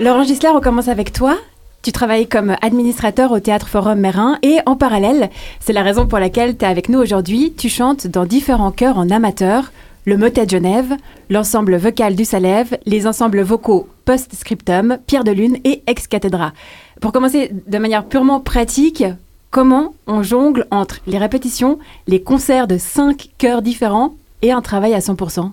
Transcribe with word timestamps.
Laurent 0.00 0.24
Gisler, 0.24 0.48
on 0.48 0.60
commence 0.60 0.88
avec 0.88 1.12
toi. 1.12 1.36
Tu 1.82 1.92
travailles 1.92 2.26
comme 2.26 2.56
administrateur 2.60 3.30
au 3.30 3.38
Théâtre 3.38 3.68
Forum 3.68 4.00
Mérin 4.00 4.36
et 4.42 4.58
en 4.66 4.74
parallèle, 4.74 5.30
c'est 5.60 5.72
la 5.72 5.82
raison 5.82 6.06
pour 6.06 6.18
laquelle 6.18 6.56
tu 6.56 6.64
es 6.64 6.68
avec 6.68 6.88
nous 6.88 6.98
aujourd'hui, 6.98 7.54
tu 7.56 7.68
chantes 7.68 8.08
dans 8.08 8.24
différents 8.24 8.72
chœurs 8.72 8.98
en 8.98 9.10
amateur, 9.10 9.72
le 10.04 10.16
Motet 10.16 10.48
Genève, 10.48 10.96
l'ensemble 11.30 11.76
vocal 11.76 12.16
du 12.16 12.24
Salève, 12.24 12.76
les 12.84 13.06
ensembles 13.06 13.42
vocaux 13.42 13.88
Post-Scriptum, 14.04 14.98
Pierre 15.06 15.24
de 15.24 15.30
Lune 15.30 15.58
et 15.62 15.84
Ex 15.86 16.08
Cathedra. 16.08 16.52
Pour 17.00 17.12
commencer 17.12 17.52
de 17.66 17.78
manière 17.78 18.06
purement 18.06 18.40
pratique, 18.40 19.04
comment 19.52 19.94
on 20.08 20.24
jongle 20.24 20.66
entre 20.72 20.98
les 21.06 21.18
répétitions, 21.18 21.78
les 22.08 22.22
concerts 22.22 22.66
de 22.66 22.78
cinq 22.78 23.28
chœurs 23.38 23.62
différents 23.62 24.14
et 24.42 24.50
un 24.50 24.62
travail 24.62 24.94
à 24.94 24.98
100% 24.98 25.52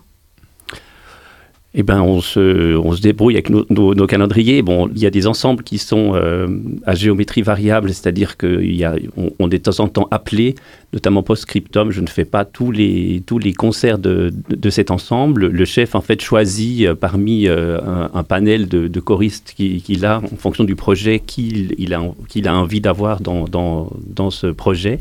eh 1.75 1.83
ben, 1.83 2.01
on 2.01 2.19
se, 2.19 2.75
on 2.77 2.93
se 2.93 3.01
débrouille 3.01 3.35
avec 3.35 3.51
nos, 3.51 4.07
calendriers. 4.07 4.63
Bon, 4.63 4.89
il 4.89 4.99
y 4.99 5.05
a 5.05 5.11
des 5.11 5.27
ensembles 5.27 5.63
qui 5.63 5.77
sont 5.77 6.15
euh, 6.15 6.47
à 6.83 6.95
géométrie 6.95 7.43
variable, 7.43 7.89
c'est-à-dire 7.89 8.37
qu'on 8.37 9.31
on 9.37 9.49
est 9.51 9.59
de 9.59 9.71
temps 9.71 9.83
en 9.83 9.87
temps 9.87 10.07
appelé, 10.09 10.55
notamment 10.93 11.21
post-scriptum. 11.21 11.91
Je 11.91 12.01
ne 12.01 12.07
fais 12.07 12.25
pas 12.25 12.43
tous 12.43 12.71
les, 12.71 13.21
tous 13.23 13.37
les 13.37 13.53
concerts 13.53 13.99
de, 13.99 14.33
de, 14.49 14.69
cet 14.71 14.89
ensemble. 14.89 15.45
Le 15.45 15.65
chef, 15.65 15.93
en 15.93 16.01
fait, 16.01 16.19
choisit 16.21 16.87
euh, 16.87 16.95
parmi 16.95 17.47
euh, 17.47 17.79
un, 18.13 18.23
panel 18.23 18.67
de, 18.67 18.99
choristes 18.99 19.53
qu'il 19.55 20.05
a, 20.05 20.17
en 20.17 20.37
fonction 20.37 20.63
du 20.63 20.75
projet 20.75 21.19
qu'il 21.19 21.75
il 21.77 21.93
a, 21.93 22.01
qu'il 22.29 22.47
a 22.47 22.55
envie 22.55 22.81
d'avoir 22.81 23.21
dans, 23.21 23.45
dans, 23.45 23.91
dans 24.07 24.31
ce 24.31 24.47
projet. 24.47 24.99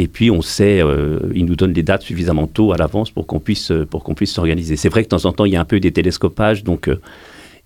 Et 0.00 0.08
puis 0.08 0.30
on 0.30 0.40
sait, 0.40 0.80
euh, 0.82 1.18
il 1.34 1.44
nous 1.44 1.56
donne 1.56 1.74
des 1.74 1.82
dates 1.82 2.00
suffisamment 2.00 2.46
tôt 2.46 2.72
à 2.72 2.78
l'avance 2.78 3.10
pour 3.10 3.26
qu'on 3.26 3.38
puisse, 3.38 3.70
euh, 3.70 3.84
pour 3.84 4.02
qu'on 4.02 4.14
puisse 4.14 4.32
s'organiser. 4.32 4.76
C'est 4.76 4.88
vrai 4.88 5.02
que 5.02 5.08
de 5.08 5.10
temps 5.10 5.26
en 5.28 5.32
temps, 5.32 5.44
il 5.44 5.52
y 5.52 5.56
a 5.56 5.60
un 5.60 5.66
peu 5.66 5.78
des 5.78 5.92
télescopages, 5.92 6.64
donc 6.64 6.88
euh, 6.88 6.98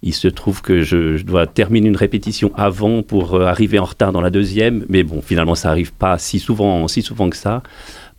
il 0.02 0.12
se 0.12 0.26
trouve 0.26 0.60
que 0.60 0.82
je, 0.82 1.22
dois 1.22 1.46
terminer 1.46 1.86
une 1.86 1.96
répétition 1.96 2.50
avant 2.56 3.04
pour 3.04 3.40
arriver 3.40 3.78
en 3.78 3.84
retard 3.84 4.10
dans 4.10 4.20
la 4.20 4.30
deuxième, 4.30 4.84
mais 4.88 5.04
bon, 5.04 5.22
finalement, 5.22 5.54
ça 5.54 5.68
n'arrive 5.68 5.92
pas 5.92 6.18
si 6.18 6.40
souvent, 6.40 6.88
si 6.88 7.02
souvent 7.02 7.30
que 7.30 7.36
ça. 7.36 7.62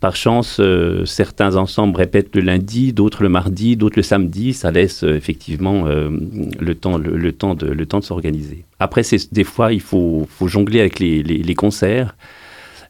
Par 0.00 0.16
chance, 0.16 0.60
certains 1.04 1.56
ensembles 1.56 1.96
répètent 1.96 2.34
le 2.34 2.40
lundi, 2.40 2.92
d'autres 2.92 3.22
le 3.22 3.28
mardi, 3.28 3.76
d'autres 3.76 3.96
le 3.96 4.02
samedi. 4.02 4.52
Ça 4.52 4.72
laisse 4.72 5.04
effectivement 5.04 5.84
le 5.86 6.74
temps, 6.74 6.98
le, 6.98 7.32
temps 7.32 7.54
de, 7.54 7.66
le 7.66 7.86
temps 7.86 8.00
de 8.00 8.04
s'organiser. 8.04 8.64
Après, 8.80 9.02
des 9.30 9.44
fois, 9.44 9.72
il 9.72 9.80
faut, 9.80 10.26
faut 10.28 10.48
jongler 10.48 10.80
avec 10.80 10.98
les, 10.98 11.22
les 11.22 11.54
concerts. 11.54 12.16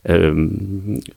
Euh, 0.08 0.48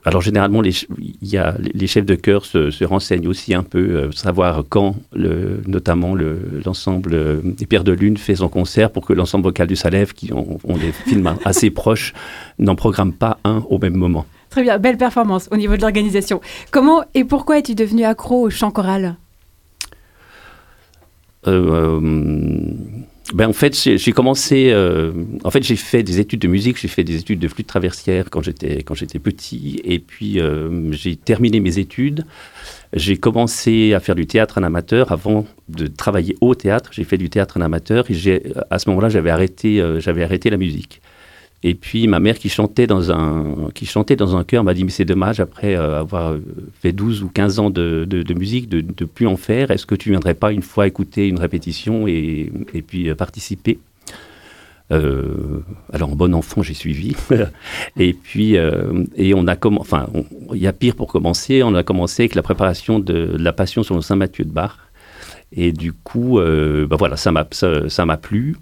alors 0.04 0.22
généralement, 0.22 0.62
les, 0.62 0.74
y 1.22 1.38
a, 1.38 1.56
les 1.60 1.88
chefs 1.88 2.06
de 2.06 2.16
chœur 2.16 2.46
se, 2.46 2.84
renseignent 2.84 3.28
aussi 3.28 3.54
un 3.54 3.64
peu, 3.64 3.80
euh, 3.80 4.12
savoir 4.12 4.64
quand, 4.68 4.96
le, 5.14 5.62
notamment 5.68 6.16
l'ensemble 6.66 7.12
le, 7.12 7.42
des 7.44 7.66
Pierres 7.66 7.84
de 7.84 7.92
Lune 7.92 8.18
fait 8.18 8.36
son 8.36 8.50
concert 8.50 8.92
pour 8.92 9.06
que 9.06 9.14
l'ensemble 9.14 9.44
vocal 9.44 9.68
du 9.68 9.76
Salève, 9.76 10.14
qui 10.14 10.34
ont, 10.34 10.60
des 10.80 10.92
films 10.92 11.36
assez 11.46 11.70
proches, 11.70 12.14
n'en 12.58 12.76
programme 12.76 13.14
pas 13.14 13.38
un 13.44 13.64
au 13.70 13.78
même 13.78 13.96
moment. 13.96 14.26
Très 14.50 14.64
bien, 14.64 14.80
belle 14.80 14.98
performance 14.98 15.48
au 15.52 15.58
niveau 15.58 15.76
de 15.76 15.82
l'organisation. 15.82 16.42
Comment 16.72 17.04
et 17.14 17.24
pourquoi 17.24 17.60
es-tu 17.60 17.76
devenu 17.76 18.04
accro 18.04 18.48
au 18.48 18.50
chant 18.50 18.72
choral? 18.72 19.16
Euh, 21.48 22.00
ben 23.34 23.48
en 23.48 23.54
fait, 23.54 23.76
j'ai 23.76 24.12
commencé. 24.12 24.72
Euh, 24.72 25.12
en 25.44 25.52
fait, 25.52 25.62
j'ai 25.62 25.76
fait 25.76 26.02
des 26.02 26.20
études 26.20 26.40
de 26.40 26.48
musique. 26.48 26.78
J'ai 26.78 26.88
fait 26.88 27.04
des 27.04 27.18
études 27.18 27.40
de 27.40 27.48
flûte 27.48 27.68
traversière 27.68 28.30
quand 28.30 28.42
j'étais 28.42 28.82
quand 28.82 28.96
j'étais 28.96 29.20
petit. 29.20 29.82
Et 29.84 30.00
puis 30.00 30.40
euh, 30.40 30.92
j'ai 30.92 31.16
terminé 31.16 31.60
mes 31.60 31.78
études. 31.78 32.26
J'ai 32.94 33.18
commencé 33.18 33.94
à 33.94 34.00
faire 34.00 34.16
du 34.16 34.26
théâtre 34.26 34.58
en 34.58 34.64
amateur 34.64 35.12
avant 35.12 35.46
de 35.68 35.86
travailler 35.86 36.36
au 36.42 36.56
théâtre. 36.56 36.90
J'ai 36.92 37.04
fait 37.04 37.18
du 37.18 37.30
théâtre 37.30 37.58
en 37.58 37.62
amateur 37.62 38.10
et 38.10 38.44
à 38.72 38.80
ce 38.80 38.90
moment-là, 38.90 39.10
j'avais 39.10 39.30
arrêté 39.30 39.80
euh, 39.80 40.00
j'avais 40.00 40.24
arrêté 40.24 40.50
la 40.50 40.58
musique. 40.58 41.02
Et 41.62 41.76
puis 41.76 42.08
ma 42.08 42.20
mère 42.20 42.40
qui 42.40 42.48
chantait 42.48 42.88
dans 42.88 43.12
un, 43.12 43.70
qui 43.74 43.86
chantait 43.86 44.16
dans 44.16 44.38
un 44.38 44.44
chœur 44.46 44.64
m'a 44.64 44.74
dit 44.74 44.86
mais 44.86 44.92
c'est 44.92 45.06
dommage 45.06 45.42
après 45.42 45.76
euh, 45.76 46.00
avoir 46.00 46.36
fait 46.82 46.94
12 46.94 47.24
ou 47.24 47.28
15 47.28 47.60
ans 47.60 47.70
de, 47.70 48.06
de, 48.06 48.34
musique 48.34 48.70
de 48.70 48.82
ne 48.82 49.06
plus 49.06 49.28
en 49.28 49.36
faire. 49.36 49.70
Est-ce 49.70 49.86
que 49.86 49.96
tu 49.96 50.12
viendrais 50.12 50.36
pas 50.36 50.54
une 50.54 50.62
fois 50.62 50.88
écouter 50.88 51.28
une 51.28 51.40
répétition 51.40 52.08
et, 52.08 52.52
et 52.74 52.82
puis 52.82 53.10
euh, 53.10 53.16
participer? 53.16 53.80
Euh, 54.92 55.62
alors 55.94 56.12
en 56.12 56.16
bon 56.16 56.34
enfant 56.34 56.64
j'ai 56.64 56.74
suivi. 56.74 57.16
Et 57.98 58.14
puis 58.14 58.56
et 58.56 59.34
on 59.36 59.46
a 59.46 59.56
commencé 59.56 59.82
enfin 59.82 60.08
il 60.54 60.60
y 60.60 60.66
a 60.66 60.74
pire 60.74 60.96
pour 60.96 61.08
commencer 61.08 61.62
on 61.62 61.76
a 61.76 61.84
commencé 61.84 62.24
avec 62.24 62.34
la 62.34 62.42
préparation 62.42 62.98
de, 62.98 63.36
la 63.38 63.54
Passion 63.54 63.84
sur 63.84 63.94
le 63.94 64.02
Saint 64.02 64.16
Matthieu 64.16 64.46
de 64.46 64.52
Bar. 64.52 64.80
Et 65.52 65.74
du 65.74 65.94
coup 65.94 66.40
bah 66.40 66.96
voilà 66.98 67.18
ça 67.18 67.32
m'a 67.32 67.46
ça 67.52 68.06
m'a 68.06 68.18
plu 68.18 68.56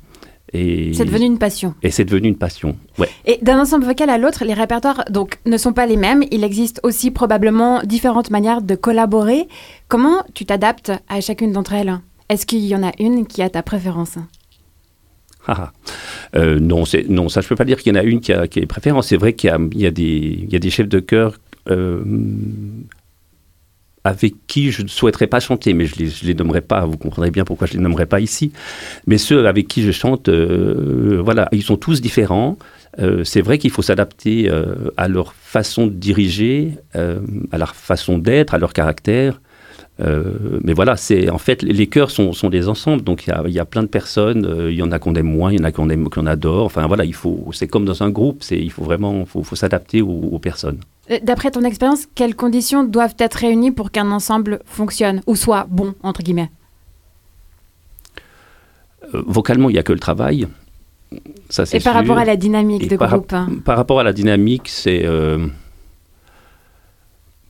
c'est 0.54 1.06
devenu 1.06 1.26
une 1.26 1.40
passion. 1.40 1.74
Et 1.84 1.92
c'est 1.92 2.06
devenu 2.06 2.30
une 2.30 2.38
passion, 2.38 2.78
ouais. 2.98 3.10
Et 3.26 3.38
d'un 3.42 3.60
ensemble 3.60 3.86
vocal 3.86 4.10
à 4.10 4.18
l'autre, 4.18 4.46
les 4.46 4.54
répertoires 4.54 5.04
donc 5.10 5.40
ne 5.46 5.58
sont 5.58 5.74
pas 5.74 5.86
les 5.86 5.98
mêmes. 5.98 6.24
Il 6.32 6.44
existe 6.44 6.80
aussi 6.84 7.12
probablement 7.12 7.82
différentes 7.84 8.32
manières 8.32 8.62
de 8.62 8.76
collaborer. 8.76 9.48
Comment 9.88 10.24
tu 10.34 10.46
t'adaptes 10.46 10.92
à 11.10 11.20
chacune 11.22 11.52
d'entre 11.52 11.74
elles? 11.74 12.00
Est-ce 12.30 12.46
qu'il 12.46 12.66
y 12.66 12.76
en 12.76 12.84
a 12.84 12.92
une 13.00 13.28
qui 13.28 13.42
a 13.42 13.50
ta 13.50 13.62
préférence? 13.62 14.18
Ah, 15.50 15.56
ah. 15.58 15.72
euh, 16.36 16.60
non, 16.60 16.84
non, 17.08 17.30
ça 17.30 17.40
je 17.42 17.48
peux 17.48 17.56
pas 17.56 17.64
dire 17.64 17.78
qu'il 17.82 17.94
y 17.94 17.98
en 17.98 18.00
a 18.00 18.04
une 18.04 18.20
qui 18.20 18.34
a, 18.34 18.48
qui 18.48 18.66
préférence. 18.66 19.08
C'est 19.08 19.18
vrai 19.18 19.34
qu'il 19.34 19.50
y, 19.74 19.80
y, 19.80 20.48
y, 20.52 20.56
a 20.56 20.60
des 20.60 20.70
chefs 20.70 20.90
de 20.90 21.00
chœur 21.00 21.36
euh, 21.70 22.04
avec 24.08 24.36
qui 24.48 24.72
je 24.72 24.84
ne 24.84 24.88
souhaiterais 24.88 25.28
pas 25.28 25.40
chanter, 25.40 25.74
mais 25.74 25.86
je 25.86 25.96
ne 25.96 26.06
les, 26.06 26.12
les, 26.24 26.34
nommerai 26.34 26.62
pas, 26.62 26.86
vous 26.86 26.98
comprendrez 26.98 27.32
bien 27.32 27.44
pourquoi 27.44 27.68
je 27.68 27.74
ne 27.74 27.80
les 27.80 27.84
nommerai 27.84 28.06
pas 28.06 28.20
ici. 28.20 28.52
Mais 29.06 29.18
ceux 29.18 29.46
avec 29.48 29.68
qui 29.68 29.84
je 29.84 29.92
chante, 29.92 30.30
euh, 30.30 31.22
voilà, 31.24 31.50
ils 31.52 31.64
sont 31.64 31.78
tous 31.78 32.02
différents. 32.02 32.58
Euh, 33.00 33.24
c'est 33.24 33.42
vrai 33.42 33.58
qu'il 33.58 33.70
faut 33.70 33.82
s'adapter 33.82 34.50
euh, 34.50 34.92
à 34.98 35.08
leur 35.08 35.34
façon 35.34 35.88
de 35.88 35.92
diriger, 35.92 36.74
à 36.94 37.58
leur 37.58 37.76
façon 37.76 38.18
d'être, 38.18 38.54
à 38.54 38.58
leur 38.58 38.74
caractère. 38.74 39.42
Mais 40.64 40.74
voilà, 40.74 40.96
c'est 40.96 41.30
en 41.30 41.40
fait 41.40 41.64
les 41.64 41.88
chœurs 41.88 42.12
sont, 42.12 42.50
des 42.50 42.68
ensembles, 42.70 43.04
donc 43.04 43.26
il 43.28 43.52
y 43.52 43.60
a, 43.60 43.66
plein 43.66 43.82
de 43.82 43.88
personnes. 43.88 44.68
Il 44.70 44.76
y 44.76 44.84
en 44.84 44.92
a 44.92 45.00
qu'on 45.00 45.16
aime 45.16 45.26
moins, 45.26 45.52
il 45.52 45.60
y 45.60 45.62
en 45.62 45.66
a 45.66 45.72
qu'on 45.72 45.90
aime, 45.90 46.08
qu'on 46.10 46.28
adore. 46.28 46.66
Enfin 46.66 46.86
voilà, 46.86 47.04
il 47.04 47.16
faut, 47.16 47.50
c'est 47.52 47.68
comme 47.68 47.86
dans 47.86 48.04
un 48.04 48.12
groupe, 48.12 48.44
il 48.52 48.72
faut 48.72 48.84
vraiment, 48.84 49.26
faut, 49.26 49.44
faut 49.44 49.56
s'adapter 49.56 50.02
aux, 50.02 50.40
personnes. 50.40 50.80
Euh, 51.12 51.20
d'après 51.24 51.52
ton 51.52 51.64
expérience, 51.64 52.08
quelles 52.16 52.36
conditions 52.36 52.84
doivent 52.84 53.16
être 53.20 53.36
réunies 53.36 53.72
pour 53.72 53.92
qu'un 53.92 54.12
ensemble 54.12 54.60
fonctionne 54.66 55.22
ou 55.28 55.36
soit 55.36 55.68
bon 55.70 55.94
entre 56.04 56.22
guillemets? 56.22 56.52
Vocalement, 59.14 59.70
il 59.70 59.74
n'y 59.74 59.80
a 59.80 59.84
que 59.84 59.94
le 59.94 60.00
travail. 60.00 60.48
Ça, 61.50 61.64
Et 61.72 61.80
par 61.80 61.94
rapport 61.94 62.18
à 62.18 62.26
la 62.26 62.36
dynamique 62.36 62.90
de 62.90 62.98
groupe. 62.98 63.32
Hein. 63.32 63.48
Par 63.64 63.78
rapport 63.78 64.02
à 64.02 64.04
la 64.04 64.12
dynamique, 64.12 64.68
c'est 64.68 65.06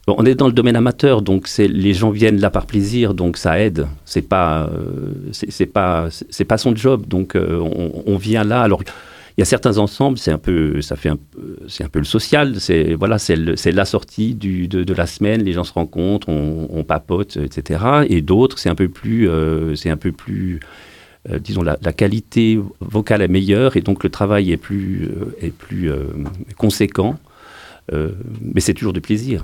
on 0.07 0.25
est 0.25 0.35
dans 0.35 0.47
le 0.47 0.53
domaine 0.53 0.77
amateur, 0.77 1.21
donc 1.21 1.47
c'est 1.47 1.67
les 1.67 1.93
gens 1.93 2.11
viennent 2.11 2.39
là 2.39 2.49
par 2.49 2.65
plaisir, 2.65 3.13
donc 3.13 3.35
ça 3.35 3.59
aide. 3.59 3.87
C'est 4.05 4.21
pas, 4.21 4.69
euh, 4.71 5.13
c'est 5.33 5.65
pas, 5.65 6.07
c'est 6.29 6.45
pas 6.45 6.57
son 6.57 6.75
job, 6.75 7.05
donc 7.07 7.35
euh, 7.35 7.59
on, 8.05 8.17
vient 8.17 8.45
là. 8.45 8.61
Alors 8.61 8.83
il 8.83 9.41
y 9.41 9.43
a 9.43 9.45
certains 9.45 9.77
ensembles, 9.77 10.17
c'est 10.17 10.31
un 10.31 10.37
peu, 10.37 10.81
ça 10.81 10.95
fait 10.95 11.11
c'est 11.67 11.83
un 11.83 11.89
peu 11.89 11.99
le 11.99 12.05
social. 12.05 12.59
C'est 12.59 12.93
voilà, 12.93 13.19
c'est 13.19 13.35
la 13.35 13.85
sortie 13.85 14.33
de, 14.35 14.93
la 14.93 15.07
semaine, 15.07 15.43
les 15.43 15.53
gens 15.53 15.63
se 15.63 15.73
rencontrent, 15.73 16.29
on, 16.29 16.83
papote, 16.83 17.37
etc. 17.37 18.05
Et 18.09 18.21
d'autres, 18.21 18.59
c'est 18.59 18.69
un 18.69 18.75
peu 18.75 18.87
plus, 18.87 19.29
euh, 19.29 19.75
c'est 19.75 19.89
un 19.89 19.97
peu 19.97 20.11
plus 20.11 20.59
disons, 21.41 21.61
la, 21.61 21.75
qualité 21.91 22.57
vocale 22.79 23.21
est 23.21 23.27
meilleure 23.27 23.75
et 23.75 23.81
donc 23.81 24.05
le 24.05 24.09
travail 24.09 24.53
est 24.53 24.57
plus, 24.57 25.09
est 25.41 25.51
plus 25.51 25.91
conséquent. 26.57 27.17
mais 27.91 28.61
c'est 28.61 28.73
toujours 28.73 28.93
du 28.93 29.01
plaisir. 29.01 29.43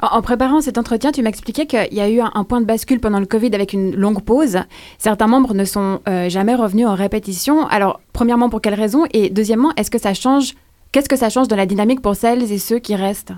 En, 0.00 0.22
préparant 0.22 0.60
cet 0.60 0.78
entretien, 0.78 1.12
tu 1.12 1.22
m'expliquais 1.22 1.66
qu'il 1.66 1.92
y 1.92 2.00
a 2.00 2.08
eu 2.08 2.20
un, 2.20 2.44
point 2.44 2.60
de 2.60 2.66
bascule 2.66 3.00
pendant 3.00 3.20
le 3.20 3.26
Covid 3.26 3.54
avec 3.54 3.72
une 3.72 3.94
longue 3.94 4.22
pause. 4.22 4.58
Certains 4.98 5.26
membres 5.26 5.54
ne 5.54 5.64
sont 5.64 6.00
euh, 6.08 6.28
jamais 6.28 6.54
revenus 6.54 6.86
en 6.86 6.94
répétition. 6.94 7.66
Alors, 7.66 8.00
premièrement, 8.12 8.48
pour 8.48 8.60
quelles 8.60 8.74
raisons 8.74 9.04
Et 9.12 9.30
deuxièmement, 9.30 9.72
est-ce 9.76 9.90
que 9.90 9.98
ça 9.98 10.14
change 10.14 10.54
Qu'est-ce 10.94 11.08
que 11.08 11.16
ça 11.16 11.28
change 11.28 11.48
de 11.48 11.56
la 11.56 11.66
dynamique 11.66 12.00
pour 12.00 12.14
celles 12.14 12.52
et 12.52 12.58
ceux 12.58 12.78
qui 12.78 12.94
restent? 12.94 13.32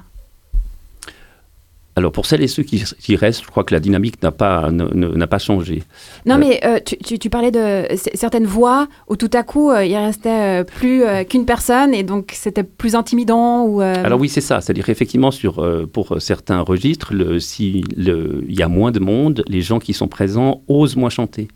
Alors 1.97 2.13
pour 2.13 2.27
celles 2.27 2.43
et 2.43 2.49
ceux 2.49 2.63
qui, 2.63 3.17
restent, 3.17 3.45
je 3.45 3.49
crois 3.49 3.65
que 3.65 3.73
la 3.73 3.81
dynamique 3.81 4.23
n'a 4.23 4.31
pas, 4.31 4.71
n'a 4.71 5.27
pas 5.27 5.39
changé. 5.39 5.83
Non, 6.27 6.35
euh, 6.35 6.39
mais 6.39 6.61
euh, 6.67 6.81
tu, 6.85 7.19
tu, 7.19 7.31
parlais 7.31 7.51
de 7.51 7.87
certaines 8.13 8.45
voix 8.45 8.89
où 9.09 9.17
tout 9.17 9.31
à 9.33 9.43
coup 9.43 9.73
il 9.73 9.91
il 9.91 9.97
restait 9.97 10.65
plus 10.65 11.03
qu'une 11.31 11.47
personne 11.47 11.95
et 11.95 12.03
donc 12.03 12.33
c'était 12.35 12.63
plus 12.63 12.95
intimidant 12.95 13.63
ou. 13.63 13.81
Alors 13.81 14.21
oui, 14.21 14.29
c'est 14.29 14.43
ça. 14.43 14.61
C'est-à-dire 14.61 14.91
effectivement 14.91 15.31
sur 15.31 15.67
pour 15.95 16.21
certains 16.21 16.61
registres, 16.61 17.15
s'il 17.39 17.87
y 17.97 18.63
a 18.63 18.69
moins 18.69 18.91
de 18.91 19.01
monde, 19.01 19.43
les 19.49 19.63
gens 19.63 19.79
qui 19.79 19.95
sont 19.95 20.09
présents 20.09 20.61
osent 20.69 20.97
moins 20.97 21.09
chanter. 21.09 21.49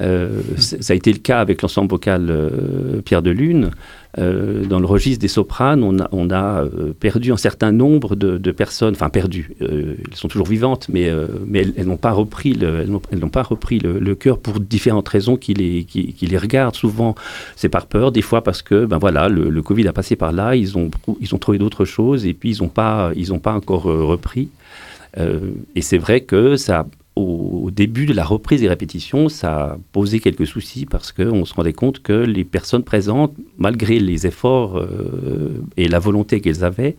Euh, 0.00 0.40
ça 0.56 0.92
a 0.92 0.96
été 0.96 1.12
le 1.12 1.18
cas 1.18 1.40
avec 1.40 1.60
l'ensemble 1.60 1.90
vocal 1.90 2.28
euh, 2.30 3.02
Pierre 3.02 3.22
de 3.22 3.30
Lune. 3.30 3.70
Euh, 4.18 4.64
dans 4.66 4.78
le 4.78 4.84
registre 4.84 5.20
des 5.20 5.28
sopranes, 5.28 5.82
on 5.82 6.30
a, 6.30 6.64
perdu 7.00 7.32
un 7.32 7.36
certain 7.38 7.72
nombre 7.72 8.14
de, 8.14 8.50
personnes, 8.50 8.94
enfin 8.94 9.08
perdu, 9.08 9.54
elles 9.60 9.96
sont 10.12 10.28
toujours 10.28 10.46
vivantes, 10.46 10.88
mais, 10.90 11.10
elles, 11.54 11.86
n'ont 11.86 11.96
pas 11.96 12.12
repris 12.12 12.52
le, 12.52 12.86
elles 13.10 13.18
n'ont 13.18 13.28
pas 13.30 13.42
repris 13.42 13.78
le, 13.78 14.14
chœur 14.14 14.38
pour 14.38 14.60
différentes 14.60 15.08
raisons 15.08 15.36
qui 15.36 15.54
les, 15.54 15.84
qui, 15.84 16.26
les 16.26 16.38
regardent. 16.38 16.76
Souvent, 16.76 17.14
c'est 17.56 17.70
par 17.70 17.86
peur, 17.86 18.12
des 18.12 18.20
fois 18.20 18.44
parce 18.44 18.60
que 18.60 18.84
ben 18.84 18.98
voilà, 18.98 19.30
le, 19.30 19.62
Covid 19.62 19.88
a 19.88 19.94
passé 19.94 20.14
par 20.14 20.32
là, 20.32 20.56
ils 20.56 20.76
ont, 20.76 20.90
ils 21.20 21.34
ont 21.34 21.38
trouvé 21.38 21.56
d'autres 21.56 21.86
choses 21.86 22.26
et 22.26 22.34
puis 22.34 22.54
ils 22.54 22.62
n'ont 22.62 22.68
pas, 22.68 23.12
pas 23.42 23.54
encore 23.54 23.84
repris. 23.84 24.50
et 25.16 25.80
c'est 25.80 25.98
vrai 25.98 26.20
que 26.20 26.56
ça 26.56 26.86
au, 27.16 27.70
début 27.70 28.06
de 28.06 28.12
la 28.12 28.24
reprise 28.24 28.60
des 28.60 28.68
répétitions, 28.68 29.28
ça 29.28 29.64
a 29.64 29.78
posé 29.92 30.20
quelques 30.20 30.46
soucis 30.46 30.86
parce 30.86 31.12
qu'on 31.12 31.44
se 31.44 31.54
rendait 31.54 31.72
compte 31.72 32.02
que 32.02 32.12
les 32.12 32.44
personnes 32.44 32.84
présentes, 32.84 33.34
malgré 33.58 33.98
les 33.98 34.26
efforts 34.26 34.78
euh, 34.78 35.62
et 35.76 35.88
la 35.88 35.98
volonté 35.98 36.40
qu'elles 36.40 36.64
avaient, 36.64 36.96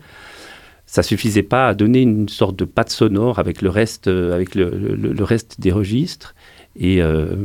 ça 0.86 1.02
suffisait 1.02 1.42
pas 1.42 1.68
à 1.68 1.74
donner 1.74 2.02
une 2.02 2.28
sorte 2.28 2.56
de 2.56 2.64
patte 2.64 2.90
sonore 2.90 3.38
avec 3.38 3.62
le 3.62 3.70
reste, 3.70 4.08
euh, 4.08 4.34
avec 4.34 4.54
le, 4.54 5.24
reste 5.24 5.60
des 5.60 5.72
registres. 5.72 6.34
Euh, 6.82 7.36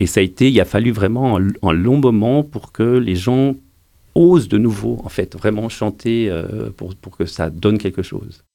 et, 0.00 0.06
ça 0.06 0.20
a 0.20 0.22
été, 0.22 0.48
il 0.50 0.60
a 0.60 0.64
fallu 0.64 0.92
vraiment 0.92 1.38
un, 1.38 1.72
long 1.72 1.98
moment 1.98 2.42
pour 2.42 2.72
que 2.72 2.98
les 2.98 3.16
gens 3.16 3.54
osent 4.14 4.48
de 4.48 4.58
nouveau, 4.58 5.00
en 5.04 5.08
fait, 5.08 5.36
vraiment 5.36 5.68
chanter 5.68 6.32
pour, 6.76 6.94
pour 6.94 7.16
que 7.16 7.26
ça 7.26 7.50
donne 7.50 7.78
quelque 7.78 8.02
chose. 8.02 8.45